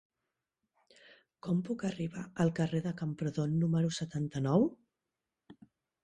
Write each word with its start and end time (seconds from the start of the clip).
Com 1.47 1.59
puc 1.67 1.83
arribar 1.89 2.23
al 2.45 2.49
carrer 2.59 2.81
de 2.85 2.93
Camprodon 3.01 3.53
número 3.65 3.91
setanta-nou? 3.99 4.65